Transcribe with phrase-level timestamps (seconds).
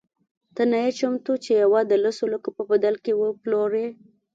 [0.55, 3.87] ته نه یې چمتو چې یوه د لسو لکو په بدل کې وپلورې.